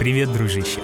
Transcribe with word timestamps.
Привет, 0.00 0.32
дружище! 0.32 0.80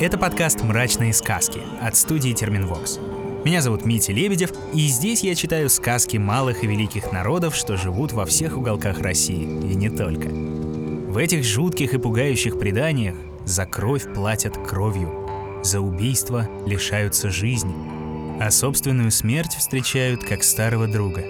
Это 0.00 0.16
подкаст 0.16 0.62
«Мрачные 0.62 1.12
сказки» 1.12 1.60
от 1.82 1.96
студии 1.96 2.30
Терминвокс. 2.30 3.00
Меня 3.44 3.60
зовут 3.60 3.84
Митя 3.84 4.12
Лебедев, 4.12 4.52
и 4.72 4.86
здесь 4.86 5.24
я 5.24 5.34
читаю 5.34 5.68
сказки 5.68 6.18
малых 6.18 6.62
и 6.62 6.68
великих 6.68 7.10
народов, 7.10 7.56
что 7.56 7.76
живут 7.76 8.12
во 8.12 8.24
всех 8.24 8.56
уголках 8.56 9.00
России, 9.00 9.42
и 9.42 9.74
не 9.74 9.90
только. 9.90 10.28
В 10.28 11.16
этих 11.16 11.42
жутких 11.42 11.94
и 11.94 11.98
пугающих 11.98 12.56
преданиях 12.56 13.16
за 13.44 13.66
кровь 13.66 14.04
платят 14.14 14.56
кровью, 14.56 15.28
за 15.64 15.80
убийство 15.80 16.48
лишаются 16.64 17.30
жизни, 17.30 17.74
а 18.40 18.52
собственную 18.52 19.10
смерть 19.10 19.56
встречают 19.56 20.22
как 20.22 20.44
старого 20.44 20.86
друга, 20.86 21.24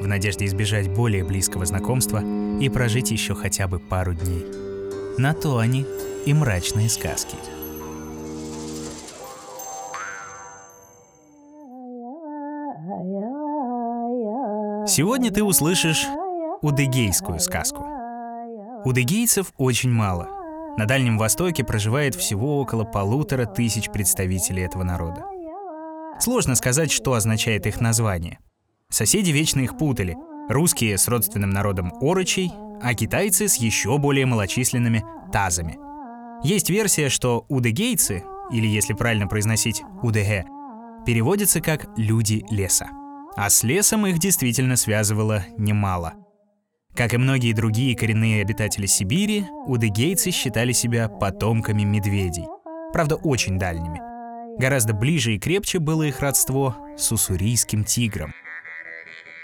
в 0.00 0.06
надежде 0.06 0.46
избежать 0.46 0.88
более 0.88 1.24
близкого 1.24 1.66
знакомства 1.66 2.22
и 2.58 2.70
прожить 2.70 3.10
еще 3.10 3.34
хотя 3.34 3.68
бы 3.68 3.80
пару 3.80 4.14
дней. 4.14 4.69
На 5.18 5.34
то 5.34 5.58
они 5.58 5.86
и 6.26 6.32
мрачные 6.32 6.88
сказки. 6.88 7.36
Сегодня 14.86 15.30
ты 15.30 15.44
услышишь 15.44 16.06
удыгейскую 16.62 17.38
сказку. 17.38 17.86
Удыгейцев 18.84 19.52
очень 19.56 19.90
мало. 19.90 20.28
На 20.76 20.86
Дальнем 20.86 21.18
Востоке 21.18 21.64
проживает 21.64 22.14
всего 22.14 22.60
около 22.60 22.84
полутора 22.84 23.44
тысяч 23.44 23.90
представителей 23.90 24.62
этого 24.62 24.82
народа. 24.82 25.24
Сложно 26.18 26.54
сказать, 26.54 26.90
что 26.90 27.14
означает 27.14 27.66
их 27.66 27.80
название. 27.80 28.38
Соседи 28.90 29.30
вечно 29.30 29.60
их 29.60 29.76
путали. 29.76 30.16
Русские 30.48 30.98
с 30.98 31.06
родственным 31.08 31.50
народом 31.50 31.92
орочей, 32.00 32.50
а 32.82 32.94
китайцы 32.94 33.48
с 33.48 33.56
еще 33.56 33.98
более 33.98 34.26
малочисленными 34.26 35.04
тазами. 35.32 35.78
Есть 36.42 36.70
версия, 36.70 37.08
что 37.08 37.44
удегейцы, 37.48 38.24
или 38.50 38.66
если 38.66 38.94
правильно 38.94 39.26
произносить 39.26 39.82
удеге, 40.02 40.46
переводится 41.04 41.60
как 41.60 41.86
«люди 41.96 42.44
леса». 42.50 42.88
А 43.36 43.48
с 43.48 43.62
лесом 43.62 44.06
их 44.06 44.18
действительно 44.18 44.76
связывало 44.76 45.44
немало. 45.56 46.14
Как 46.96 47.14
и 47.14 47.18
многие 47.18 47.52
другие 47.52 47.96
коренные 47.96 48.42
обитатели 48.42 48.86
Сибири, 48.86 49.46
удегейцы 49.66 50.30
считали 50.32 50.72
себя 50.72 51.08
потомками 51.08 51.82
медведей. 51.82 52.46
Правда, 52.92 53.14
очень 53.14 53.58
дальними. 53.58 54.00
Гораздо 54.58 54.92
ближе 54.92 55.34
и 55.34 55.38
крепче 55.38 55.78
было 55.78 56.02
их 56.02 56.20
родство 56.20 56.76
с 56.98 57.12
уссурийским 57.12 57.84
тигром. 57.84 58.34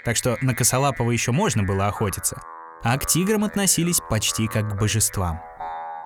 Так 0.03 0.17
что 0.17 0.37
на 0.41 0.53
косолапого 0.53 1.11
еще 1.11 1.31
можно 1.31 1.63
было 1.63 1.87
охотиться, 1.87 2.41
а 2.87 2.97
к 2.97 3.05
тиграм 3.05 3.43
относились 3.43 3.99
почти 3.99 4.47
как 4.47 4.69
к 4.69 4.79
божествам. 4.79 5.41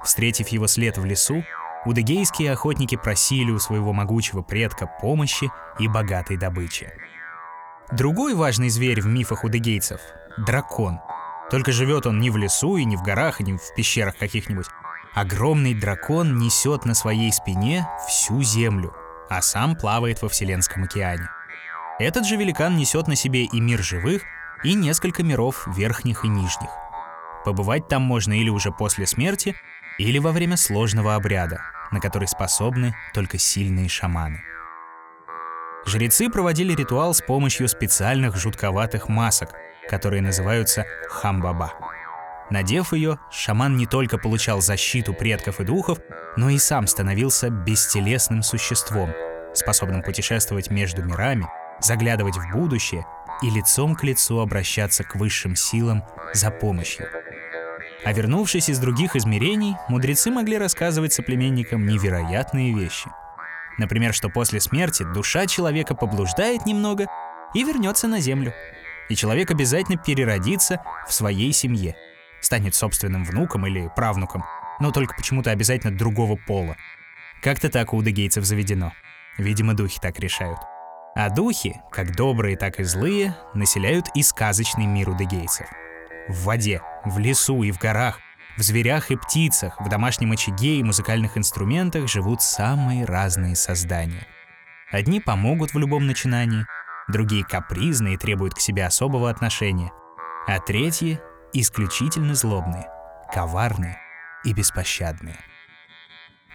Встретив 0.04 0.48
его 0.48 0.66
след 0.66 0.98
в 0.98 1.06
лесу, 1.06 1.44
удыгейские 1.86 2.52
охотники 2.52 2.96
просили 2.96 3.52
у 3.52 3.60
своего 3.60 3.94
могучего 3.94 4.42
предка 4.42 4.88
помощи 5.00 5.52
и 5.78 5.88
богатой 5.88 6.38
добычи. 6.38 6.92
Другой 7.92 8.34
важный 8.34 8.70
зверь 8.70 9.00
в 9.00 9.06
мифах 9.06 9.44
удыгейцев— 9.44 10.02
дракон. 10.38 11.00
Только 11.52 11.72
живет 11.72 12.08
он 12.08 12.20
не 12.20 12.32
в 12.32 12.38
лесу 12.38 12.78
и 12.78 12.84
не 12.84 12.96
в 12.96 13.04
горах, 13.04 13.42
и 13.42 13.44
не 13.44 13.58
в 13.58 13.76
пещерах 13.76 14.18
каких-нибудь. 14.18 14.66
Огромный 15.14 15.76
дракон 15.76 16.40
несет 16.40 16.86
на 16.86 16.96
своей 16.96 17.32
спине 17.32 17.88
всю 18.08 18.42
землю, 18.42 18.92
а 19.30 19.44
сам 19.44 19.76
плавает 19.76 20.24
во 20.24 20.30
Вселенском 20.30 20.86
океане. 20.86 21.30
Этот 22.00 22.26
же 22.26 22.38
великан 22.38 22.76
несет 22.76 23.08
на 23.08 23.16
себе 23.16 23.44
и 23.44 23.59
мир 23.59 23.84
живых, 23.84 24.24
и 24.64 24.73
несколько 24.73 25.23
миров 25.23 25.67
верхних 25.67 26.26
и 26.26 26.28
нижних. 26.28 26.70
Побывать 27.45 27.88
там 27.88 28.04
можно 28.04 28.40
или 28.40 28.50
уже 28.50 28.72
после 28.72 29.08
смерти, 29.08 29.56
или 29.98 30.20
во 30.20 30.31
время 30.31 30.58
сложного 30.58 31.16
обряда, 31.16 31.62
на 31.92 32.00
который 32.00 32.28
способны 32.28 32.95
только 33.14 33.38
сильные 33.38 33.90
шаманы. 33.90 34.44
Жрецы 35.86 36.30
проводили 36.30 36.74
ритуал 36.75 37.13
с 37.13 37.22
помощью 37.22 37.68
специальных 37.68 38.38
жутковатых 38.38 39.09
масок, 39.09 39.53
которые 39.90 40.22
называются 40.22 40.86
хамбаба. 41.09 41.74
Надев 42.52 42.94
ее, 42.94 43.18
шаман 43.31 43.78
не 43.78 43.88
только 43.88 44.18
получал 44.18 44.62
защиту 44.62 45.13
предков 45.13 45.59
и 45.59 45.63
духов, 45.63 45.97
но 46.38 46.50
и 46.50 46.59
сам 46.59 46.86
становился 46.86 47.50
бестелесным 47.50 48.44
существом, 48.44 49.12
способным 49.53 50.03
путешествовать 50.03 50.69
между 50.69 51.03
мирами, 51.03 51.47
заглядывать 51.80 52.38
в 52.38 52.52
будущее 52.52 53.06
и 53.41 53.50
лицом 53.50 53.96
к 53.96 54.03
лицу 54.03 54.40
обращаться 54.40 55.03
к 55.03 55.16
высшим 55.16 55.56
силам 55.56 56.03
за 56.34 56.52
помощью. 56.52 57.07
А 58.03 58.13
вернувшись 58.13 58.69
из 58.69 58.79
других 58.79 59.16
измерений, 59.16 59.75
мудрецы 59.90 60.31
могли 60.31 60.57
рассказывать 60.57 61.13
соплеменникам 61.13 61.85
невероятные 61.85 62.74
вещи– 62.74 63.09
Например, 63.78 64.13
что 64.13 64.30
после 64.30 64.59
смерти 64.59 65.03
душа 65.03 65.47
человека 65.47 65.96
поблуждает 65.96 66.66
немного 66.66 67.07
и 67.53 67.63
вернется 67.63 68.07
на 68.07 68.19
землю. 68.19 68.53
И 69.09 69.16
человек 69.16 69.51
обязательно 69.51 69.97
переродится 69.97 70.81
в 71.07 71.13
своей 71.13 71.51
семье. 71.51 71.96
Станет 72.41 72.75
собственным 72.75 73.24
внуком 73.24 73.68
или 73.68 73.90
правнуком, 73.96 74.44
но 74.80 74.91
только 74.91 75.16
почему-то 75.16 75.51
обязательно 75.51 75.97
другого 75.97 76.35
пола. 76.35 76.78
Как-то 77.41 77.69
так 77.69 77.94
у 77.94 77.97
удыгейцев 77.97 78.46
заведено. 78.46 78.94
Видимо, 79.38 79.74
духи 79.74 80.00
так 80.00 80.19
решают. 80.19 80.59
А 81.16 81.30
духи, 81.30 81.82
как 81.92 82.16
добрые, 82.16 82.58
так 82.58 82.80
и 82.80 82.84
злые, 82.84 83.36
населяют 83.54 84.08
и 84.16 84.24
сказочный 84.24 84.86
мир 84.86 85.10
удыгейцев. 85.10 85.68
В 86.30 86.44
воде, 86.46 86.82
в 87.06 87.18
лесу 87.20 87.64
и 87.64 87.72
в 87.72 87.80
горах– 87.80 88.20
в 88.58 88.62
зверях 88.62 89.12
и 89.12 89.16
птицах, 89.16 89.80
в 89.80 89.90
домашнем 89.90 90.34
очаге 90.34 90.80
и 90.80 90.84
музыкальных 90.84 91.38
инструментах 91.38 92.10
живут 92.10 92.42
самые 92.42 93.06
разные 93.06 93.56
создания. 93.56 94.28
Одни 94.92 95.22
помогут 95.22 95.74
в 95.74 95.80
любом 95.80 96.06
начинании, 96.06 96.66
другие 97.08 97.46
капризные 97.46 98.16
и 98.16 98.18
требуют 98.18 98.54
к 98.54 98.60
себе 98.60 98.86
особого 98.86 99.30
отношения, 99.30 99.92
а 100.48 100.60
третьи 100.60 101.20
исключительно 101.54 102.36
злобные, 102.36 102.88
коварные 103.34 103.98
и 104.44 104.54
беспощадные. 104.54 105.38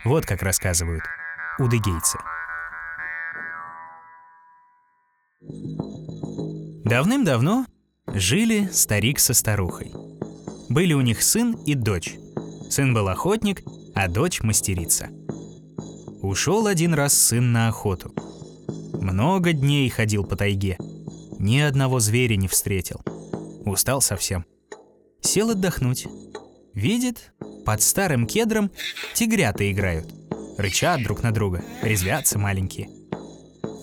Вот 0.05 0.27
как 0.27 0.43
рассказывают 0.43 1.05
удыгейцы. 1.59 2.19
Давным-давно 6.84 7.66
жили 8.06 8.68
старик 8.72 9.18
со 9.18 9.34
старухой– 9.34 9.92
были 10.68 10.94
у 10.94 11.00
них 11.00 11.22
сын 11.22 11.52
и 11.64 11.74
дочь. 11.74 12.16
Сын 12.68 12.92
был 12.92 13.08
охотник, 13.08 13.62
а 13.94 14.08
дочь 14.08 14.42
мастерица. 14.42 15.08
Ушел 16.22 16.66
один 16.66 16.92
раз 16.94 17.14
сын 17.14 17.52
на 17.52 17.68
охоту. 17.68 18.12
Много 19.00 19.52
дней 19.52 19.88
ходил 19.88 20.24
по 20.24 20.34
тайге. 20.34 20.76
Ни 21.38 21.58
одного 21.60 22.00
зверя 22.00 22.36
не 22.36 22.48
встретил. 22.48 23.00
Устал 23.64 24.00
совсем. 24.00 24.44
Сел 25.20 25.50
отдохнуть. 25.50 26.06
Видит, 26.74 27.32
под 27.64 27.80
старым 27.80 28.26
кедром 28.26 28.70
тигрята 29.14 29.70
играют. 29.70 30.12
Рычат 30.58 31.02
друг 31.02 31.22
на 31.22 31.32
друга, 31.32 31.62
резвятся 31.82 32.38
маленькие. 32.38 32.88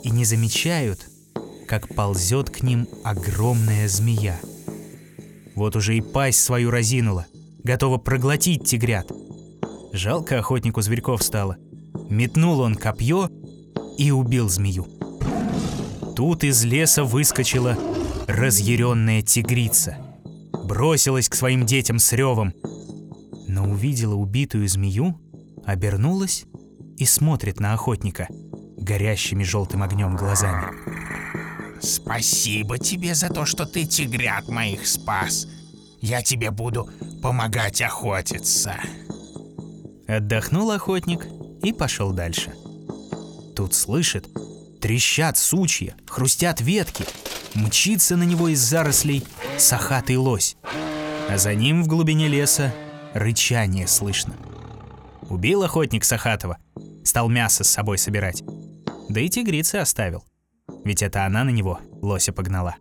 И 0.03 0.09
не 0.09 0.25
замечают, 0.25 1.07
как 1.73 1.87
ползет 1.95 2.51
к 2.51 2.61
ним 2.61 2.87
огромная 3.03 3.87
змея— 3.87 4.39
вот 5.55 5.75
уже 5.75 5.97
и 5.97 6.01
пасть 6.01 6.39
свою 6.39 6.69
разинула, 6.69 7.25
готова 7.63 7.97
проглотить 7.97 8.63
тигрят. 8.63 9.11
Жалко 9.91 10.37
охотнику 10.37 10.81
зверьков 10.81 11.23
стало. 11.23 11.57
Метнул 12.11 12.59
он 12.59 12.75
копье 12.75 13.27
и 13.97 14.11
убил 14.11 14.49
змею. 14.49 14.87
Тут 16.15 16.43
из 16.43 16.63
леса 16.63 17.03
выскочила 17.03 17.75
разъяренная 18.27 19.23
тигрица. 19.23 19.97
Бросилась 20.63 21.27
к 21.27 21.33
своим 21.33 21.65
детям 21.65 21.97
с 21.97 22.13
ревом, 22.13 22.53
но 23.47 23.67
увидела 23.67 24.13
убитую 24.13 24.67
змею, 24.67 25.19
обернулась 25.65 26.45
и 26.97 27.05
смотрит 27.05 27.59
на 27.59 27.73
охотника 27.73 28.27
горящими 28.77 29.43
желтым 29.43 29.81
огнем 29.81 30.15
глазами. 30.15 31.02
Спасибо 31.83 32.77
тебе 32.77 33.13
за 33.13 33.27
то, 33.27 33.45
что 33.45 33.65
ты 33.65 33.83
тигрят 33.83 34.47
моих 34.47 34.87
спас. 34.87 35.47
Я 35.99 36.21
тебе 36.21 36.49
буду 36.49 36.89
помогать 37.21 37.81
охотиться. 37.81 38.75
Отдохнул 40.07 40.71
охотник 40.71 41.27
и 41.61 41.73
пошел 41.73 42.13
дальше. 42.13 42.53
Тут 43.53 43.73
слышит, 43.73 44.29
трещат 44.79 45.37
сучья, 45.37 45.95
хрустят 46.07 46.61
ветки, 46.61 47.05
мчится 47.53 48.15
на 48.15 48.23
него 48.23 48.47
из 48.47 48.59
зарослей 48.59 49.25
сахатый 49.57 50.15
лось, 50.15 50.55
а 51.29 51.37
за 51.37 51.53
ним 51.53 51.83
в 51.83 51.87
глубине 51.87 52.29
леса 52.29 52.73
рычание 53.13 53.87
слышно. 53.87 54.35
Убил 55.29 55.63
охотник 55.63 56.05
Сахатова, 56.05 56.57
стал 57.03 57.27
мясо 57.27 57.65
с 57.65 57.69
собой 57.69 57.97
собирать, 57.97 58.41
да 59.09 59.19
и 59.19 59.27
тигрицы 59.27 59.75
оставил. 59.75 60.23
Ведь 60.83 61.01
это 61.01 61.25
она 61.25 61.43
на 61.43 61.49
него 61.49 61.79
лося 62.01 62.33
погнала. 62.33 62.75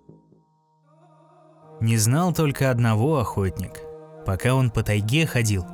Не 1.81 1.96
знал 1.96 2.32
только 2.32 2.70
одного 2.70 3.19
охотник. 3.19 3.81
Пока 4.25 4.54
он 4.54 4.70
по 4.70 4.82
тайге 4.82 5.26
ходил, 5.26 5.66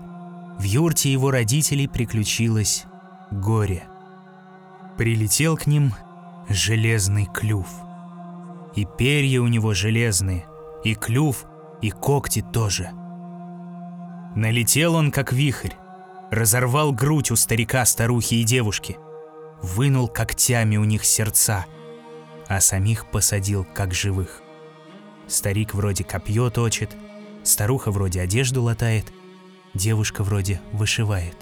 В 0.59 0.63
юрте 0.63 1.13
его 1.13 1.31
родителей 1.31 1.87
приключилось 1.87 2.85
горе. 3.31 3.85
Прилетел 4.97 5.57
к 5.57 5.67
ним 5.67 5.95
железный 6.49 7.27
клюв. 7.27 7.69
И 8.75 8.85
перья 8.85 9.41
у 9.41 9.47
него 9.47 9.75
железные, 9.75 10.47
и 10.83 10.95
клюв, 10.95 11.45
и 11.81 11.91
когти 11.91 12.43
тоже. 12.43 12.91
Налетел 14.35 14.95
он, 14.95 15.11
как 15.11 15.33
вихрь, 15.33 15.75
разорвал 16.31 16.93
грудь 16.93 17.31
у 17.31 17.37
старика, 17.37 17.85
старухи 17.85 18.35
и 18.35 18.45
девушки, 18.45 18.97
вынул 19.63 20.09
когтями 20.09 20.77
у 20.77 20.85
них 20.85 21.05
сердца, 21.05 21.67
а 22.49 22.61
самих 22.61 23.07
посадил, 23.07 23.67
как 23.75 23.95
живых. 23.95 24.43
Старик 25.27 25.75
вроде 25.75 26.03
копье 26.03 26.51
точит, 26.51 26.91
старуха 27.45 27.91
вроде 27.91 28.21
одежду 28.21 28.63
латает, 28.63 29.13
девушка 29.75 30.25
вроде 30.25 30.61
вышивает. 30.73 31.37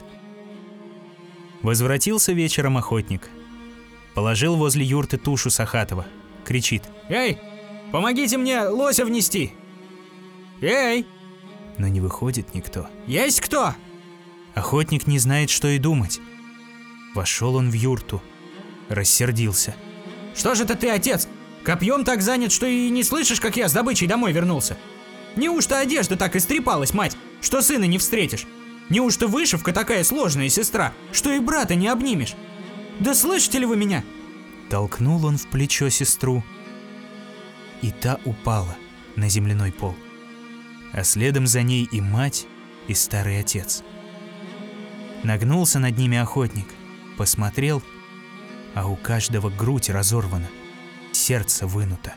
Возвратился 1.63 2.33
вечером 2.33 2.77
охотник. 2.77 3.31
Положил 4.15 4.57
возле 4.57 4.85
юрты 4.85 5.17
тушу 5.17 5.51
Сахатова. 5.51 6.07
Кричит. 6.45 6.85
«Эй, 7.09 7.39
помогите 7.93 8.37
мне 8.37 8.63
лося 8.63 9.05
внести!» 9.05 9.53
«Эй!» 10.61 11.07
Но 11.77 11.89
не 11.89 12.01
выходит 12.01 12.55
никто. 12.55 12.89
«Есть 13.07 13.41
кто?» 13.41 13.75
Охотник 14.55 15.07
не 15.07 15.19
знает, 15.19 15.51
что 15.51 15.69
и 15.69 15.79
думать. 15.79 16.21
Вошел 17.15 17.57
он 17.57 17.71
в 17.71 17.75
юрту. 17.75 18.23
Рассердился. 18.89 19.75
«Что 20.37 20.55
же 20.55 20.65
это 20.65 20.75
ты, 20.75 20.91
отец? 20.91 21.29
Копьем 21.65 22.05
так 22.05 22.23
занят, 22.23 22.53
что 22.53 22.67
и 22.67 22.91
не 22.91 23.03
слышишь, 23.03 23.41
как 23.41 23.57
я 23.57 23.69
с 23.69 23.73
добычей 23.73 24.07
домой 24.07 24.33
вернулся? 24.33 24.77
Неужто 25.35 25.79
одежда 25.79 26.17
так 26.17 26.37
истрепалась, 26.37 26.95
мать, 26.95 27.17
что 27.41 27.63
сына 27.63 27.85
не 27.85 27.99
встретишь? 27.99 28.47
Неужто 28.89 29.27
вышивка 29.27 29.73
такая 29.73 30.05
сложная, 30.05 30.49
сестра, 30.49 30.93
что 31.11 31.33
и 31.33 31.41
брата 31.41 31.75
не 31.75 31.89
обнимешь? 31.89 32.35
Да 33.01 33.15
слышите 33.15 33.59
ли 33.59 33.67
вы 33.67 33.77
меня?» 33.77 34.05
Толкнул 34.71 35.25
он 35.25 35.39
в 35.39 35.47
плечо 35.49 35.89
сестру, 35.89 36.43
и 37.83 37.91
та 37.91 38.19
упала 38.25 38.77
на 39.17 39.29
земляной 39.29 39.73
пол. 39.73 39.95
А 40.93 41.05
следом 41.05 41.47
за 41.47 41.63
ней 41.63 41.89
и 41.91 42.01
мать, 42.01 42.47
и 42.89 42.95
старый 42.95 43.41
отец. 43.41 43.83
Нагнулся 45.23 45.79
над 45.79 45.99
ними 45.99 46.17
охотник, 46.17 46.67
посмотрел, 47.17 47.83
а 48.77 48.87
у 48.87 48.95
каждого 48.95 49.49
грудь 49.49 49.89
разорвана, 49.89 50.47
сердце 51.11 51.67
вынуто. 51.67 52.13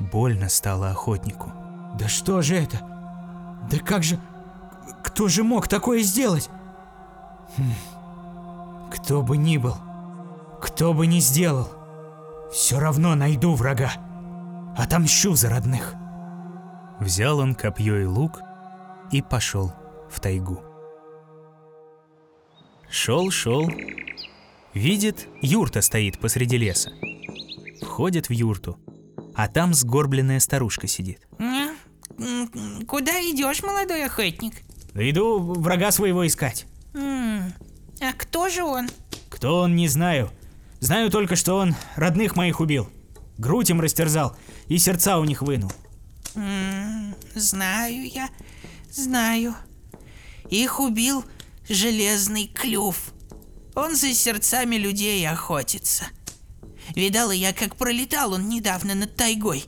Больно 0.00 0.48
стало 0.48 0.90
охотнику. 0.90 1.52
«Да 1.98 2.08
что 2.08 2.40
же 2.40 2.56
это? 2.56 2.78
Да 3.70 3.78
как 3.78 4.02
же... 4.02 4.18
Кто 5.04 5.28
же 5.28 5.44
мог 5.44 5.68
такое 5.68 6.00
сделать?» 6.00 6.48
хм. 7.56 8.90
«Кто 8.90 9.22
бы 9.22 9.36
ни 9.36 9.58
был, 9.58 9.76
кто 10.62 10.94
бы 10.94 11.06
ни 11.06 11.18
сделал, 11.18 11.68
все 12.50 12.78
равно 12.78 13.14
найду 13.14 13.54
врага, 13.54 13.92
отомщу 14.78 15.34
за 15.34 15.50
родных». 15.50 15.94
Взял 17.00 17.38
он 17.38 17.54
копье 17.54 17.98
и 17.98 18.06
лук 18.06 18.40
и 19.12 19.20
пошел 19.20 19.72
в 20.10 20.20
тайгу. 20.20 20.62
Шел, 22.88 23.30
шел. 23.30 23.70
Видит, 24.74 25.26
юрта 25.42 25.82
стоит 25.82 26.18
посреди 26.18 26.56
леса. 26.56 26.92
Входит 27.82 28.28
в 28.28 28.32
юрту, 28.32 28.78
а 29.34 29.48
там 29.48 29.74
сгорбленная 29.74 30.40
старушка 30.40 30.86
сидит. 30.86 31.26
Куда 32.86 33.12
идешь, 33.12 33.62
молодой 33.62 34.04
охотник? 34.04 34.54
иду 34.94 35.38
врага 35.38 35.90
своего 35.90 36.26
искать. 36.26 36.66
А 36.94 38.12
кто 38.16 38.48
же 38.48 38.64
он? 38.64 38.88
Кто 39.28 39.60
он, 39.62 39.76
не 39.76 39.88
знаю. 39.88 40.30
Знаю 40.80 41.10
только, 41.10 41.36
что 41.36 41.56
он 41.56 41.74
родных 41.96 42.36
моих 42.36 42.60
убил. 42.60 42.88
Грудь 43.36 43.70
им 43.70 43.80
растерзал 43.80 44.36
и 44.66 44.78
сердца 44.78 45.18
у 45.18 45.24
них 45.24 45.42
вынул. 45.42 45.72
знаю 47.34 48.08
я, 48.08 48.28
знаю. 48.90 49.54
Их 50.50 50.80
убил 50.80 51.24
железный 51.68 52.46
клюв. 52.46 53.12
Он 53.78 53.94
за 53.94 54.12
сердцами 54.12 54.74
людей 54.74 55.24
охотится. 55.28 56.06
Видала 56.96 57.30
я, 57.30 57.52
как 57.52 57.76
пролетал 57.76 58.32
он 58.32 58.48
недавно 58.48 58.96
над 58.96 59.14
тайгой. 59.14 59.66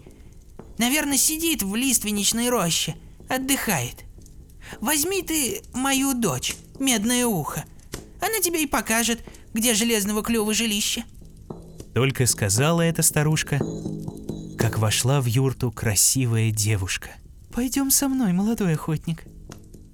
Наверное, 0.79 1.17
сидит 1.17 1.62
в 1.62 1.77
лиственничной 1.77 2.49
роще, 2.49 2.97
отдыхает. 3.29 4.05
Возьми 4.81 5.23
ты 5.23 5.62
мою 5.75 6.12
дочь, 6.15 6.57
медное 6.81 7.25
ухо. 7.25 7.65
Она 8.21 8.41
тебе 8.41 8.65
и 8.65 8.67
покажет, 8.67 9.25
где 9.55 9.75
железного 9.75 10.25
клюва 10.25 10.55
жилище. 10.55 11.05
Только 11.95 12.27
сказала 12.27 12.81
эта 12.83 13.03
старушка, 13.03 13.61
как 14.59 14.79
вошла 14.79 15.21
в 15.21 15.27
юрту 15.27 15.71
красивая 15.71 16.51
девушка. 16.51 17.11
«Пойдем 17.55 17.93
со 17.93 18.09
мной, 18.09 18.33
молодой 18.33 18.75
охотник», 18.75 19.25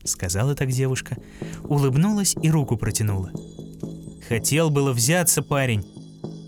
сказала 0.04 0.54
так 0.54 0.70
девушка, 0.70 1.18
улыбнулась 1.64 2.34
и 2.42 2.50
руку 2.50 2.78
протянула. 2.78 3.30
Хотел 4.28 4.70
было 4.70 4.92
взяться 4.92 5.40
парень, 5.40 5.86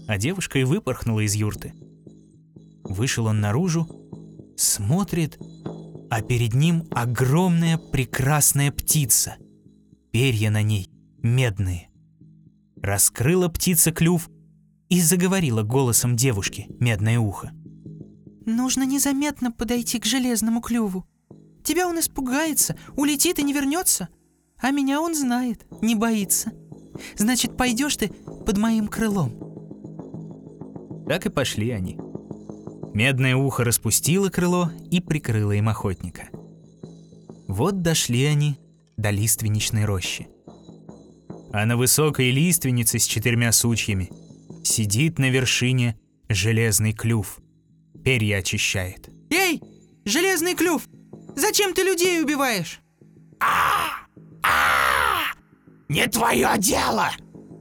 а 0.08 0.18
девушка 0.18 0.58
и 0.58 0.64
выпорхнула 0.64 1.20
из 1.20 1.34
юрты. 1.34 1.74
Вышел 2.82 3.26
он 3.26 3.40
наружу, 3.40 3.88
смотрит, 4.56 5.38
а 6.10 6.20
перед 6.22 6.54
ним 6.54 6.88
огромная 6.90 7.78
прекрасная 7.78 8.72
птица. 8.72 9.36
Перья 10.10 10.50
на 10.50 10.62
ней 10.62 10.90
медные. 11.22 11.90
Раскрыла 12.82 13.48
птица 13.48 13.92
клюв 13.92 14.28
и 14.88 15.00
заговорила 15.00 15.62
голосом 15.62 16.16
девушки, 16.16 16.66
медное 16.80 17.20
ухо. 17.20 17.52
«Нужно 18.44 18.84
незаметно 18.84 19.52
подойти 19.52 20.00
к 20.00 20.06
железному 20.06 20.62
клюву. 20.62 21.06
Тебя 21.62 21.86
он 21.86 22.00
испугается, 22.00 22.76
улетит 22.96 23.38
и 23.38 23.42
не 23.42 23.52
вернется. 23.52 24.08
А 24.60 24.70
меня 24.70 25.00
он 25.00 25.14
знает, 25.14 25.66
не 25.82 25.94
боится. 25.94 26.52
Значит, 27.16 27.56
пойдешь 27.56 27.96
ты 27.96 28.08
под 28.08 28.58
моим 28.58 28.88
крылом. 28.88 29.32
Так 31.08 31.26
и 31.26 31.30
пошли 31.30 31.70
они. 31.70 31.98
Медное 32.94 33.36
ухо 33.36 33.64
распустило 33.64 34.28
крыло 34.28 34.70
и 34.90 35.00
прикрыло 35.00 35.52
им 35.52 35.68
охотника. 35.68 36.28
Вот 37.46 37.82
дошли 37.82 38.24
они 38.24 38.58
до 38.96 39.10
лиственничной 39.10 39.84
рощи. 39.84 40.28
А 41.52 41.64
на 41.64 41.76
высокой 41.76 42.30
лиственнице 42.30 42.98
с 42.98 43.06
четырьмя 43.06 43.52
сучьями 43.52 44.10
сидит 44.64 45.18
на 45.18 45.30
вершине 45.30 45.98
железный 46.28 46.92
клюв. 46.92 47.38
Перья 48.04 48.38
очищает. 48.38 49.08
«Эй, 49.30 49.62
железный 50.04 50.54
клюв! 50.54 50.86
Зачем 51.36 51.72
ты 51.72 51.82
людей 51.82 52.20
убиваешь? 52.20 52.80
А, 53.40 54.07
не 55.88 56.06
твое 56.06 56.50
дело. 56.58 57.10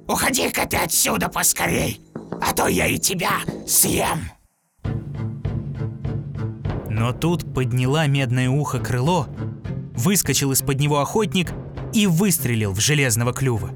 Уходи-ка 0.08 0.66
ты 0.68 0.78
отсюда 0.78 1.30
поскорей, 1.30 2.02
а 2.42 2.54
то 2.54 2.68
я 2.68 2.88
и 2.88 2.98
тебя 2.98 3.40
съем. 3.68 4.32
Но 6.90 7.14
тут 7.14 7.54
подняла 7.54 8.08
медное 8.08 8.50
ухо 8.50 8.80
крыло, 8.80 9.28
выскочил 9.94 10.52
из-под 10.54 10.80
него 10.80 11.00
охотник 11.00 11.52
и 11.94 12.08
выстрелил 12.08 12.74
в 12.74 12.80
железного 12.80 13.34
клюва. 13.34 13.72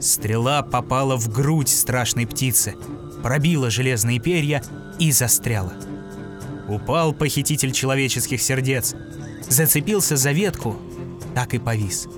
Стрела 0.00 0.62
попала 0.62 1.16
в 1.16 1.28
грудь 1.28 1.68
страшной 1.68 2.26
птицы, 2.26 2.74
пробила 3.22 3.70
железные 3.70 4.18
перья 4.18 4.62
и 4.98 5.12
застряла. 5.12 5.72
Упал 6.68 7.12
похититель 7.12 7.72
человеческих 7.72 8.40
сердец, 8.40 8.94
зацепился 9.48 10.16
за 10.16 10.32
ветку, 10.32 10.76
так 11.34 11.54
и 11.54 11.58
повис. 11.58 12.08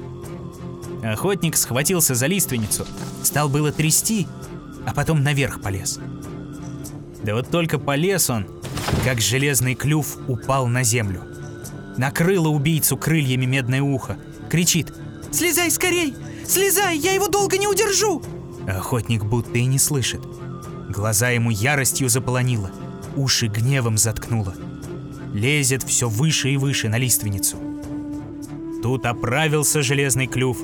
Охотник 1.13 1.57
схватился 1.57 2.15
за 2.15 2.27
лиственницу, 2.27 2.87
стал 3.23 3.49
было 3.49 3.73
трясти, 3.73 4.27
а 4.87 4.95
потом 4.95 5.23
наверх 5.23 5.61
полез. 5.61 6.01
Да 7.23 7.35
вот 7.35 7.51
только 7.51 7.79
полез 7.79 8.31
он, 8.31 8.47
как 9.05 9.21
железный 9.21 9.75
клюв 9.75 10.17
упал 10.29 10.67
на 10.67 10.83
землю. 10.83 11.23
Накрыло 11.97 12.49
убийцу 12.49 12.97
крыльями 12.97 13.47
медное 13.47 13.83
ухо, 13.83 14.19
кричит 14.51 14.93
«Слезай 15.31 15.71
скорей! 15.71 16.15
Слезай! 16.47 16.97
Я 16.99 17.13
его 17.13 17.29
долго 17.29 17.59
не 17.59 17.67
удержу!» 17.67 18.23
Охотник 18.69 19.25
будто 19.25 19.59
и 19.59 19.65
не 19.65 19.79
слышит. 19.79 20.21
Глаза 20.89 21.31
ему 21.31 21.51
яростью 21.51 22.09
заполонило– 22.09 22.71
уши 23.17 23.49
гневом 23.49 23.99
заткнуло. 23.99 24.55
Лезет 25.33 25.83
все 25.83 26.09
выше 26.09 26.51
и 26.51 26.57
выше 26.57 26.89
на 26.89 26.99
лиственницу. 26.99 27.57
Тут 28.83 29.07
оправился 29.07 29.83
железный 29.83 30.27
клюв, 30.27 30.59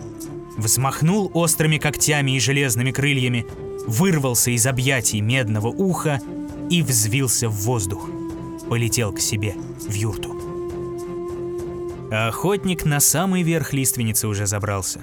взмахнул 0.56 1.30
острыми 1.34 1.78
когтями 1.78 2.32
и 2.32 2.40
железными 2.40 2.90
крыльями, 2.90 3.46
вырвался 3.86 4.50
из 4.50 4.66
объятий 4.66 5.20
медного 5.20 5.68
уха 5.68 6.20
и 6.70 6.82
взвился 6.82 7.48
в 7.48 7.54
воздух. 7.62 8.08
Полетел 8.68 9.12
к 9.12 9.20
себе 9.20 9.54
в 9.88 9.92
юрту. 9.92 10.36
А 12.10 12.28
охотник 12.28 12.84
на 12.84 13.00
самый 13.00 13.42
верх 13.42 13.72
лиственницы 13.72 14.28
уже 14.28 14.46
забрался. 14.46 15.00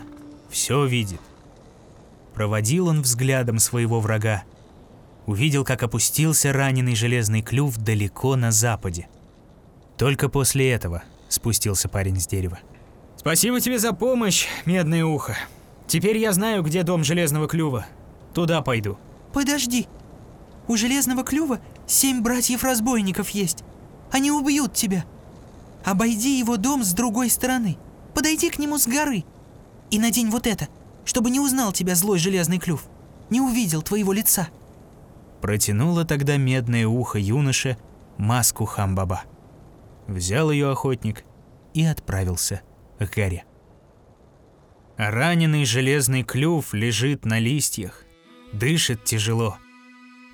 Все 0.50 0.86
видит. 0.86 1.22
Проводил 2.34 2.88
он 2.88 3.02
взглядом 3.02 3.60
своего 3.60 4.00
врага. 4.00 4.44
Увидел, 5.26 5.64
как 5.64 5.84
опустился 5.84 6.54
раненый 6.54 6.96
железный 6.96 7.42
клюв 7.42 7.78
далеко 7.78 8.36
на 8.36 8.52
западе. 8.52 9.08
Только 9.98 10.30
после 10.30 10.72
этого 10.72 11.04
спустился 11.28 11.90
парень 11.90 12.20
с 12.20 12.26
дерева. 12.28 12.60
Спасибо 13.20 13.60
тебе 13.60 13.78
за 13.80 13.92
помощь, 13.92 14.48
медное 14.66 15.04
ухо. 15.04 15.36
Теперь 15.88 16.18
я 16.18 16.32
знаю, 16.32 16.64
где 16.64 16.84
дом 16.84 17.04
железного 17.04 17.50
клюва. 17.50 17.86
Туда 18.34 18.62
пойду. 18.62 18.98
Подожди. 19.34 19.88
У 20.70 20.78
Железного 20.78 21.26
Клюва 21.26 21.60
семь 21.86 22.22
братьев-разбойников 22.22 23.32
есть. 23.32 23.66
Они 24.10 24.32
убьют 24.32 24.74
тебя. 24.74 25.04
Обойди 25.84 26.40
его 26.40 26.56
дом 26.56 26.82
с 26.82 26.94
другой 26.94 27.30
стороны. 27.30 27.78
Подойди 28.16 28.50
к 28.50 28.58
нему 28.58 28.78
с 28.78 28.88
горы. 28.88 29.26
И 29.92 30.00
надень 30.00 30.30
вот 30.30 30.48
это, 30.48 30.70
чтобы 31.04 31.30
не 31.30 31.42
узнал 31.42 31.74
тебя 31.74 31.96
злой 31.96 32.20
Железный 32.20 32.58
Клюв. 32.58 32.86
Не 33.30 33.42
увидел 33.42 33.82
твоего 33.82 34.14
лица. 34.14 34.48
Протянуло 35.42 36.06
тогда 36.06 36.38
медное 36.38 36.88
ухо 36.88 37.20
юноше 37.20 37.78
маску 38.18 38.64
Хамбаба. 38.64 39.24
Взял 40.08 40.52
ее 40.52 40.72
охотник 40.72 41.26
и 41.74 41.84
отправился 41.84 42.62
А 44.98 45.12
раненый 45.12 45.66
железный 45.66 46.24
клюв 46.24 46.74
лежит 46.74 47.26
на 47.26 47.40
листьях, 47.40 48.04
дышит 48.52 49.06
тяжело. 49.06 49.58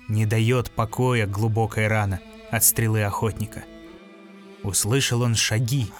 Не 0.08 0.26
дает 0.26 0.70
покоя 0.70 1.26
глубокая 1.26 1.88
рана 1.88 2.20
от 2.50 2.64
стрелы 2.64 3.04
охотника. 3.04 3.64
Услышал 4.62 5.22
он 5.22 5.36
шаги, 5.36 5.92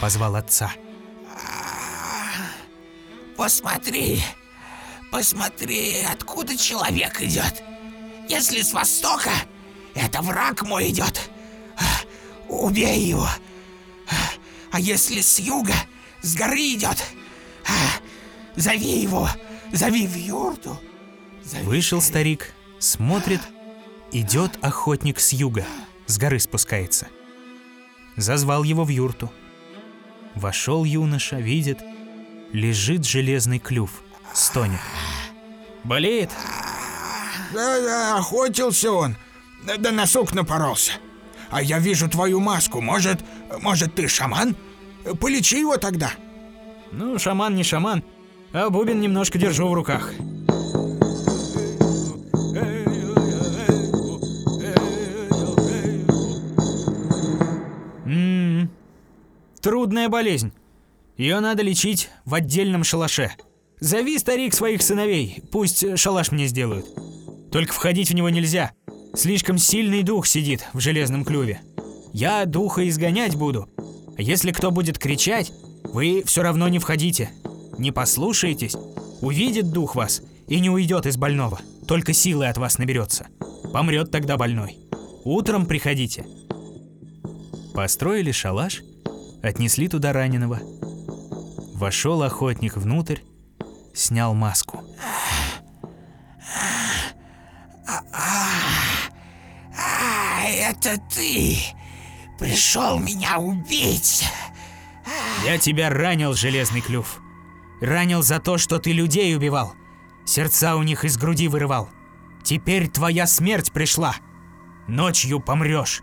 позвал 0.00 0.36
отца. 0.36 0.72
Посмотри, 3.36 4.22
посмотри, 5.10 6.02
откуда 6.10 6.56
человек 6.56 7.20
идет. 7.20 7.62
Если 8.28 8.62
с 8.62 8.72
востока, 8.72 9.32
это 9.94 10.22
враг 10.22 10.62
мой 10.62 10.90
идет. 10.90 11.30
Убей 12.48 13.00
его. 13.00 13.28
А 14.70 14.78
если 14.78 15.20
с 15.20 15.38
юга, 15.38 15.74
с 16.22 16.34
горы 16.34 16.74
идет, 16.74 17.04
зови 18.56 19.00
его, 19.02 19.28
зови 19.72 20.06
в 20.06 20.16
юрту. 20.16 20.78
Зови 21.44 21.64
Вышел 21.64 22.00
старик, 22.00 22.52
смотрит, 22.78 23.40
идет 24.12 24.58
охотник 24.62 25.20
с 25.20 25.32
юга, 25.32 25.64
с 26.06 26.18
горы 26.18 26.38
спускается. 26.38 27.08
Зазвал 28.16 28.64
его 28.64 28.84
в 28.84 28.88
юрту. 28.88 29.32
Вошел 30.34 30.84
юноша, 30.84 31.36
видит, 31.36 31.80
лежит 32.52 33.04
железный 33.06 33.58
клюв, 33.58 34.02
стонет. 34.34 34.80
Болеет? 35.84 36.30
Да-да, 37.52 38.18
охотился 38.18 38.92
он. 38.92 39.16
Да, 39.64 39.76
да 39.76 39.90
на 39.90 40.06
сук 40.06 40.32
напоролся. 40.34 40.92
А 41.50 41.62
я 41.62 41.78
вижу 41.78 42.08
твою 42.08 42.38
маску. 42.40 42.80
Может, 42.80 43.20
может 43.60 43.94
ты 43.94 44.06
шаман? 44.06 44.56
Полечи 45.20 45.58
его 45.60 45.76
тогда. 45.76 46.12
Ну, 46.92 47.18
шаман 47.18 47.54
не 47.54 47.62
шаман, 47.62 48.02
а 48.52 48.70
бубен 48.70 49.00
немножко 49.00 49.38
держу 49.38 49.68
в 49.68 49.74
руках. 49.74 50.12
М-м, 58.04 58.70
Трудная 59.60 60.08
болезнь. 60.08 60.52
Ее 61.16 61.40
надо 61.40 61.62
лечить 61.62 62.10
в 62.24 62.34
отдельном 62.34 62.84
шалаше. 62.84 63.32
Зови, 63.78 64.18
старик, 64.18 64.54
своих 64.54 64.82
сыновей, 64.82 65.42
пусть 65.50 65.98
шалаш 65.98 66.32
мне 66.32 66.46
сделают. 66.46 66.86
Только 67.50 67.72
входить 67.72 68.10
в 68.10 68.14
него 68.14 68.28
нельзя. 68.30 68.72
Слишком 69.14 69.58
сильный 69.58 70.02
дух 70.02 70.26
сидит 70.26 70.66
в 70.72 70.80
железном 70.80 71.24
клюве. 71.24 71.60
Я 72.12 72.44
духа 72.44 72.88
изгонять 72.88 73.36
буду. 73.36 73.68
А 74.20 74.22
если 74.22 74.52
кто 74.52 74.70
будет 74.70 74.98
кричать, 74.98 75.50
вы 75.82 76.22
все 76.26 76.42
равно 76.42 76.68
не 76.68 76.78
входите. 76.78 77.30
Не 77.78 77.90
послушаетесь, 77.90 78.76
увидит 79.22 79.70
дух 79.72 79.94
вас 79.94 80.20
и 80.46 80.60
не 80.60 80.68
уйдет 80.68 81.06
из 81.06 81.16
больного. 81.16 81.58
Только 81.88 82.12
силы 82.12 82.46
от 82.46 82.58
вас 82.58 82.76
наберется. 82.76 83.28
Помрет 83.72 84.10
тогда 84.10 84.36
больной. 84.36 84.76
Утром 85.24 85.64
приходите. 85.64 86.26
Построили 87.72 88.30
шалаш, 88.30 88.82
отнесли 89.42 89.88
туда 89.88 90.12
раненого. 90.12 90.60
Вошел 91.72 92.22
охотник 92.22 92.76
внутрь, 92.76 93.20
снял 93.94 94.34
маску. 94.34 94.84
А, 99.74 100.42
это 100.46 101.00
ты 101.10 101.56
пришел 102.40 102.98
меня 102.98 103.38
убить. 103.38 104.24
Я 105.44 105.58
тебя 105.58 105.90
ранил, 105.90 106.32
железный 106.32 106.80
клюв. 106.80 107.20
Ранил 107.82 108.22
за 108.22 108.40
то, 108.40 108.56
что 108.56 108.78
ты 108.78 108.92
людей 108.92 109.36
убивал. 109.36 109.74
Сердца 110.24 110.76
у 110.76 110.82
них 110.82 111.04
из 111.04 111.18
груди 111.18 111.48
вырывал. 111.48 111.90
Теперь 112.42 112.88
твоя 112.88 113.26
смерть 113.26 113.72
пришла. 113.72 114.14
Ночью 114.88 115.40
помрешь. 115.40 116.02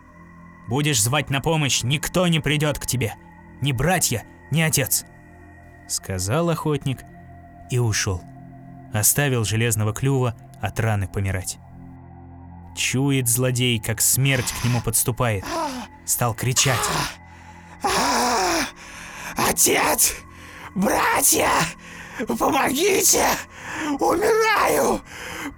Будешь 0.68 1.02
звать 1.02 1.28
на 1.28 1.40
помощь, 1.40 1.82
никто 1.82 2.28
не 2.28 2.38
придет 2.38 2.78
к 2.78 2.86
тебе. 2.86 3.14
Ни 3.60 3.72
братья, 3.72 4.24
ни 4.52 4.60
отец. 4.60 5.04
Сказал 5.88 6.50
охотник 6.50 7.00
и 7.70 7.78
ушел. 7.78 8.22
Оставил 8.92 9.44
железного 9.44 9.92
клюва 9.92 10.36
от 10.60 10.78
раны 10.78 11.08
помирать. 11.08 11.58
Чует 12.76 13.28
злодей, 13.28 13.80
как 13.80 14.00
смерть 14.00 14.52
к 14.52 14.64
нему 14.64 14.80
подступает. 14.80 15.44
Стал 16.08 16.32
кричать. 16.32 16.80
Отец! 19.36 20.14
Братья! 20.74 21.50
Помогите! 22.26 23.26
Умираю! 24.00 25.02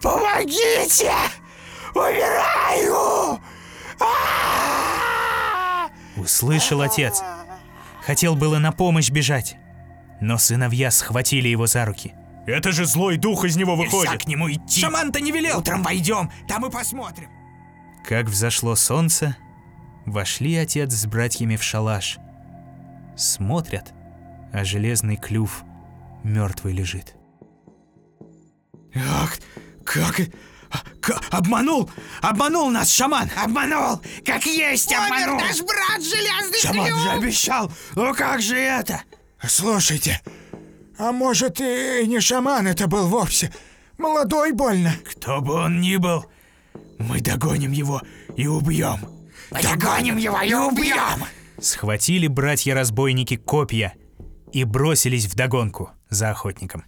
Помогите! 0.03 1.13
Умираю! 1.95 3.41
Услышал 6.17 6.81
отец. 6.81 7.23
Хотел 8.03 8.35
было 8.35 8.59
на 8.59 8.73
помощь 8.73 9.11
бежать. 9.11 9.57
Но 10.21 10.37
сыновья 10.37 10.91
схватили 10.91 11.47
его 11.47 11.69
за 11.69 11.85
руки. 11.85 12.13
Это 12.49 12.73
же 12.73 12.87
злой 12.87 13.19
дух 13.19 13.45
из 13.45 13.55
него 13.55 13.77
Нельзя 13.77 14.17
к 14.17 14.27
нему 14.27 14.51
идти. 14.51 14.81
Шаман-то 14.81 15.21
не 15.21 15.31
велел. 15.31 15.61
Утром 15.61 15.85
войдем, 15.85 16.29
там 16.49 16.67
и 16.67 16.71
посмотрим. 16.71 17.29
Как 18.05 18.27
взошло 18.27 18.75
солнце, 18.75 19.37
вошли 20.07 20.57
отец 20.57 20.93
с 20.93 21.07
братьями 21.07 21.57
в 21.57 21.63
шалаш. 21.63 22.19
Смотрят, 23.17 23.93
а 24.53 24.65
железный 24.65 25.17
клюв 25.17 25.63
мертвый 26.25 26.73
лежит. 26.73 27.15
Ах, 28.95 29.37
как... 29.85 30.17
к- 31.01 31.21
обманул! 31.31 31.91
Обманул 32.23 32.71
нас, 32.71 32.91
шаман! 32.91 33.31
Обманул! 33.37 34.01
Как 34.25 34.45
есть 34.47 34.93
обманул! 34.93 35.39
наш 35.39 35.61
брат 35.63 36.03
Железный 36.03 36.61
Шаман 36.61 36.99
же 36.99 37.11
обещал! 37.11 37.73
Ну 37.95 38.15
как 38.15 38.41
же 38.41 38.57
это? 38.57 39.03
Слушайте, 39.47 40.21
а 40.99 41.13
может 41.13 41.61
и 41.61 42.05
не 42.07 42.21
шаман 42.21 42.67
это 42.67 42.87
был 42.87 43.07
вовсе? 43.09 43.53
Молодой 43.97 44.53
больно. 44.53 44.93
Кто 45.11 45.41
бы 45.41 45.55
он 45.55 45.81
ни 45.81 45.97
был, 45.97 46.27
мы 46.99 47.21
догоним 47.21 47.73
его 47.73 48.03
и 48.37 48.47
убьем. 48.47 49.20
Догоним 49.51 50.17
его 50.17 50.41
и 50.41 50.55
убьем! 50.55 51.25
Схватили 51.59 52.27
братья-разбойники 52.27 53.37
копья 53.37 53.95
и 54.53 54.65
бросились 54.65 55.27
вдогонку 55.27 55.91
за 56.09 56.31
охотником. 56.31 56.85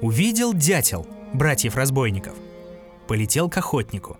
Увидел 0.00 0.52
дятел 0.52 1.06
братьев-разбойников. 1.32 2.34
Полетел 3.08 3.48
к 3.48 3.56
охотнику. 3.56 4.18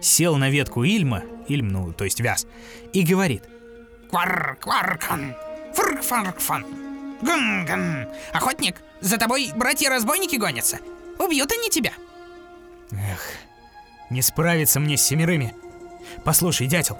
Сел 0.00 0.36
на 0.36 0.50
ветку 0.50 0.82
Ильма, 0.82 1.22
Ильм, 1.48 1.68
ну, 1.68 1.92
то 1.92 2.04
есть 2.04 2.20
вяз, 2.20 2.46
и 2.92 3.02
говорит. 3.02 3.44
Квар, 4.10 4.56
кваркан, 4.60 5.34
фрк-фаркфан, 5.74 6.64
гун-гун. 7.22 8.08
Охотник, 8.32 8.82
за 9.00 9.16
тобой 9.16 9.52
братья-разбойники 9.54 10.36
гонятся. 10.36 10.78
Убьют 11.18 11.52
они 11.52 11.70
тебя. 11.70 11.92
Эх, 12.90 13.20
не 14.12 14.22
справиться 14.22 14.80
мне 14.80 14.96
с 14.96 15.02
семерыми. 15.02 15.54
Послушай, 16.24 16.66
дятел, 16.66 16.98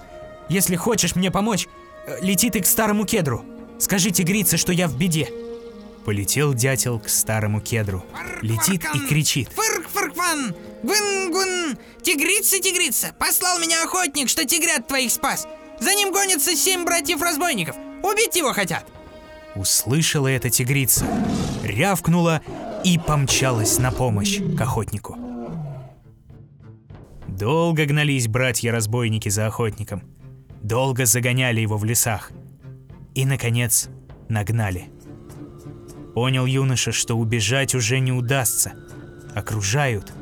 если 0.49 0.77
хочешь 0.77 1.15
мне 1.15 1.31
помочь, 1.31 1.69
э, 2.07 2.19
лети 2.21 2.51
ты 2.51 2.61
к 2.61 2.67
старому 2.67 3.05
кедру. 3.05 3.45
Скажи 3.79 4.11
тигрице, 4.11 4.57
что 4.57 4.73
я 4.73 4.89
в 4.89 4.97
беде. 4.97 5.29
Полетел 6.05 6.53
дятел 6.55 6.99
к 6.99 7.09
старому 7.09 7.61
кедру. 7.61 8.05
Летит 8.41 8.85
и 8.95 8.99
кричит. 9.07 9.51
Фырк-фыркфан, 9.55 10.55
гун-гун. 10.83 11.79
Тигрица, 12.03 12.59
тигрица, 12.59 13.15
послал 13.19 13.59
меня 13.61 13.85
охотник, 13.85 14.29
что 14.29 14.45
тигрят 14.45 14.87
твоих 14.89 15.13
спас. 15.13 15.47
За 15.81 15.95
ним 15.95 16.13
гонятся 16.13 16.57
семь 16.57 16.85
братьев-разбойников! 16.85 17.77
Убить 18.03 18.37
его 18.37 18.53
хотят!» 18.53 18.85
Услышала 19.55 20.29
эта 20.29 20.51
тигрица, 20.51 21.07
рявкнула 21.63 22.41
и 22.85 22.99
помчалась 22.99 23.79
на 23.79 23.93
помощь 23.93 24.39
к 24.57 24.61
охотнику. 24.61 25.32
Долго 27.43 27.87
гнались 27.87 28.29
братья-разбойники 28.29 29.29
за 29.29 29.49
охотником. 29.49 30.05
Долго 30.63 31.07
загоняли 31.07 31.61
его 31.61 31.77
в 31.77 31.85
лесах. 31.85 32.31
И, 33.17 33.25
наконец, 33.25 33.89
нагнали. 34.29 34.85
Понял 36.15 36.47
юноша, 36.47 36.93
что 36.93 37.17
убежать 37.17 37.75
уже 37.75 37.99
не 37.99 38.13
удастся. 38.13 38.75
Окружают. 39.35 40.13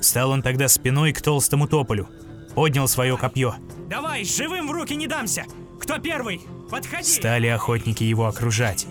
Встал 0.00 0.30
он 0.30 0.42
тогда 0.42 0.68
спиной 0.68 1.12
к 1.12 1.20
толстому 1.20 1.66
тополю. 1.66 2.08
Поднял 2.54 2.86
свое 2.86 3.16
копье. 3.16 3.56
Давай, 3.90 4.24
живым 4.24 4.68
в 4.68 4.70
руки 4.70 4.94
не 4.94 5.08
дамся! 5.08 5.44
Кто 5.80 5.98
первый? 5.98 6.40
Подходи! 6.70 7.02
Стали 7.02 7.48
охотники 7.48 8.04
его 8.04 8.28
окружать. 8.28 8.86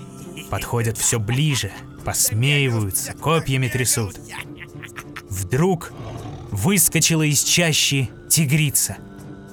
Подходят 0.49 0.97
все 0.97 1.17
ближе, 1.17 1.71
посмеиваются, 2.03 3.13
копьями 3.13 3.69
трясут. 3.69 4.19
Вдруг 5.29 5.93
выскочила 6.51 7.23
из 7.23 7.43
чащи 7.43 8.09
тигрица. 8.29 8.97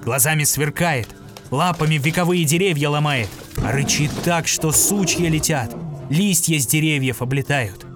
Глазами 0.05 0.45
сверкает, 0.45 1.09
лапами 1.51 1.95
вековые 1.95 2.45
деревья 2.45 2.89
ломает, 2.89 3.29
рычит 3.57 4.11
так, 4.25 4.47
что 4.47 4.73
сучья 4.73 5.29
летят, 5.29 5.75
листья 6.11 6.59
с 6.59 6.67
деревьев 6.67 7.23
облетают. 7.23 7.87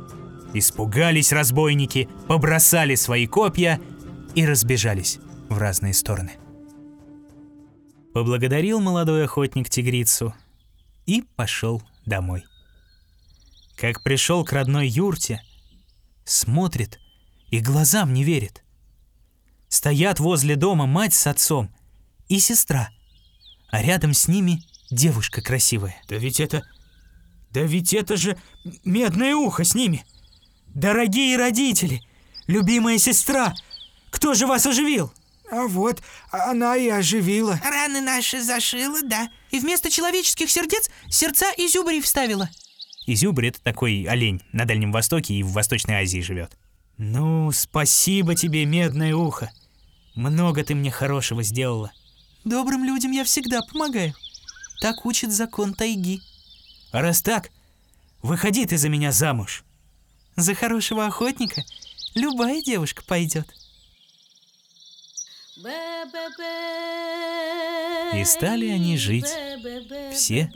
Испугались 0.54 1.32
разбойники, 1.32 2.08
побросали 2.28 2.94
свои 2.94 3.26
копья 3.26 3.80
и 4.34 4.46
разбежались 4.46 5.18
в 5.48 5.58
разные 5.58 5.94
стороны. 5.94 6.32
Поблагодарил 8.12 8.80
молодой 8.80 9.24
охотник 9.24 9.70
тигрицу 9.70 10.34
и 11.06 11.24
пошел 11.36 11.82
домой. 12.04 12.44
Как 13.76 14.02
пришел 14.02 14.44
к 14.44 14.52
родной 14.52 14.86
юрте, 14.86 15.42
смотрит 16.24 17.00
и 17.48 17.58
глазам 17.60 18.12
не 18.12 18.22
верит. 18.22 18.61
Стоят 19.72 20.20
возле 20.20 20.54
дома 20.54 20.84
мать 20.84 21.14
с 21.14 21.26
отцом 21.26 21.74
и 22.28 22.38
сестра, 22.38 22.90
а 23.70 23.80
рядом 23.80 24.12
с 24.12 24.28
ними 24.28 24.62
девушка 24.90 25.40
красивая. 25.40 25.96
Да 26.08 26.16
ведь 26.16 26.40
это... 26.40 26.62
Да 27.52 27.62
ведь 27.62 27.94
это 27.94 28.18
же 28.18 28.36
медное 28.84 29.34
ухо 29.34 29.64
с 29.64 29.74
ними! 29.74 30.04
Дорогие 30.74 31.38
родители! 31.38 32.02
Любимая 32.46 32.98
сестра! 32.98 33.54
Кто 34.10 34.34
же 34.34 34.46
вас 34.46 34.66
оживил? 34.66 35.10
А 35.50 35.66
вот 35.66 36.02
она 36.30 36.76
и 36.76 36.90
оживила. 36.90 37.58
Раны 37.64 38.02
наши 38.02 38.42
зашила, 38.42 39.00
да. 39.02 39.30
И 39.52 39.58
вместо 39.58 39.90
человеческих 39.90 40.50
сердец 40.50 40.90
сердца 41.08 41.46
изюбрей 41.56 42.02
вставила. 42.02 42.50
Изюбрь— 43.06 43.46
это 43.48 43.62
такой 43.62 44.04
олень 44.06 44.42
на 44.52 44.66
Дальнем 44.66 44.92
Востоке 44.92 45.32
и 45.32 45.42
в 45.42 45.52
Восточной 45.52 45.94
Азии 45.94 46.20
живет. 46.20 46.58
Ну, 46.98 47.50
спасибо 47.52 48.34
тебе, 48.34 48.66
медное 48.66 49.16
ухо. 49.16 49.50
Много 50.14 50.62
ты 50.62 50.74
мне 50.74 50.90
хорошего 50.90 51.42
сделала. 51.42 51.92
Добрым 52.44 52.84
людям 52.84 53.12
я 53.12 53.24
всегда 53.24 53.62
помогаю. 53.62 54.14
Так 54.80 55.06
учит 55.06 55.32
закон 55.32 55.74
тайги. 55.74 56.20
А 56.90 57.00
раз 57.00 57.22
так, 57.22 57.50
выходи 58.20 58.66
ты 58.66 58.76
за 58.76 58.88
меня 58.88 59.12
замуж. 59.12 59.64
За 60.36 60.54
хорошего 60.54 61.06
охотника 61.06 61.62
любая 62.14 62.60
девушка 62.62 63.02
пойдет. 63.06 63.46
И 68.14 68.24
стали 68.24 68.68
они 68.68 68.98
жить 68.98 69.32
все 70.12 70.50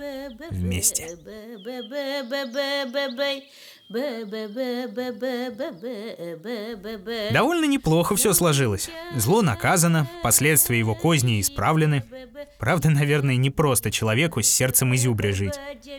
вместе. 0.50 1.16
Довольно 7.32 7.66
неплохо 7.66 8.16
все 8.16 8.32
сложилось. 8.32 8.90
Зло 9.14 9.42
наказано, 9.42 10.10
последствия 10.22 10.78
его 10.78 10.94
козни 10.94 11.40
исправлены. 11.40 12.02
Правда, 12.58 12.90
наверное, 12.90 13.36
не 13.36 13.50
просто 13.50 13.90
человеку 13.92 14.42
с 14.42 14.48
сердцем 14.48 14.94
изюбря 14.94 15.32
жить. 15.32 15.54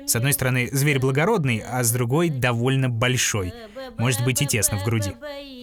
С 0.06 0.15
одной 0.15 0.34
стороны, 0.34 0.69
зверь 0.71 1.00
благородный, 1.00 1.63
а 1.65 1.84
с 1.84 1.91
другой 1.91 2.30
довольно 2.30 2.89
большой. 2.89 3.54
Может 3.97 4.23
быть 4.26 4.41
и 4.41 4.47
тесно 4.47 4.80
в 4.80 4.84
груди. 4.84 5.13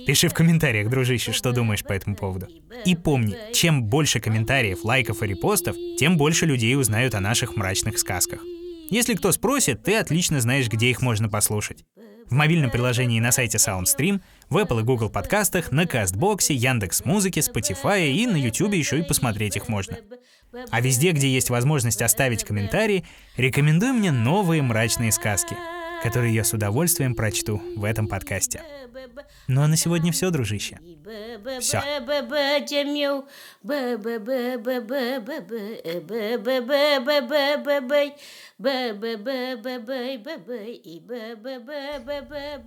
Пиши 0.06 0.28
в 0.28 0.34
комментариях, 0.34 0.88
дружище, 0.88 1.32
что 1.32 1.52
думаешь 1.52 1.82
по 1.82 1.92
этому 1.92 2.16
поводу. 2.16 2.48
И 2.84 2.96
помни, 2.96 3.36
чем 3.52 3.84
больше 3.84 4.20
комментариев, 4.20 4.84
лайков 4.84 5.22
и 5.22 5.26
репостов, 5.26 5.76
тем 5.98 6.16
больше 6.16 6.46
людей 6.46 6.76
узнают 6.76 7.14
о 7.14 7.20
наших 7.20 7.56
мрачных 7.56 7.98
сказках. 7.98 8.40
Если 8.90 9.14
кто 9.14 9.32
спросит, 9.32 9.82
ты 9.82 9.96
отлично 9.96 10.40
знаешь, 10.40 10.68
где 10.68 10.90
их 10.90 11.00
можно 11.00 11.28
послушать. 11.28 11.84
В 12.28 12.32
мобильном 12.32 12.70
приложении 12.70 13.20
на 13.20 13.32
сайте 13.32 13.58
SoundStream, 13.58 14.20
в 14.48 14.56
Apple 14.56 14.80
и 14.80 14.84
Google 14.84 15.10
подкастах, 15.10 15.72
на 15.72 15.86
Кастбоксе, 15.86 16.54
Яндекс 16.54 17.04
Музыке, 17.04 17.40
Spotify 17.40 18.10
и 18.10 18.26
на 18.26 18.36
YouTube 18.36 18.74
еще 18.74 18.98
и 18.98 19.02
посмотреть 19.02 19.56
их 19.56 19.68
можно. 19.68 19.98
А 20.70 20.80
везде, 20.80 21.12
где 21.12 21.28
есть 21.28 21.50
возможность 21.50 22.02
оставить 22.02 22.44
комментарии, 22.44 23.04
рекомендуй 23.36 23.92
мне 23.92 24.12
новые 24.12 24.62
мрачные 24.62 25.12
сказки, 25.12 25.56
которые 26.02 26.34
я 26.34 26.44
с 26.44 26.52
удовольствием 26.52 27.14
прочту 27.14 27.60
в 27.76 27.84
этом 27.84 28.06
подкасте. 28.06 28.62
Ну 29.48 29.62
а 29.62 29.68
на 29.68 29.76
сегодня 29.76 30.12
все, 30.12 30.30
дружище. 30.30 30.78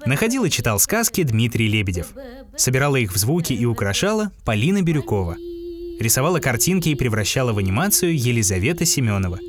Находил 0.05 0.45
и 0.45 0.49
читал 0.51 0.79
сказки 0.79 1.23
Дмитрий 1.23 1.67
Лебедев. 1.67 2.13
Собирала 2.55 2.97
их 2.97 3.13
в 3.13 3.17
звуки 3.17 3.53
и 3.53 3.65
украшала 3.65 4.31
Полина 4.45 4.83
Бирюкова. 4.83 5.35
Рисовала 5.99 6.39
картинки 6.39 6.89
и 6.89 6.95
превращала 6.95 7.53
в 7.53 7.57
анимацию 7.57 8.15
Елизавета 8.15 8.85
Семенова. 8.85 9.39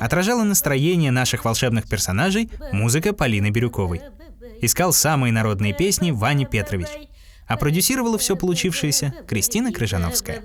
Отражала 0.00 0.42
настроение 0.42 1.12
наших 1.12 1.44
волшебных 1.44 1.88
персонажей 1.88 2.50
музыка 2.72 3.12
Полины 3.12 3.50
Бирюковой. 3.50 4.00
Искал 4.60 4.92
самые 4.92 5.32
народные 5.32 5.72
песни 5.72 6.10
Ваня 6.10 6.46
Петрович. 6.46 6.88
А 7.46 7.56
продюсировала 7.56 8.18
все 8.18 8.36
получившееся 8.36 9.14
Кристина 9.26 9.72
Крыжановская. 9.72 10.42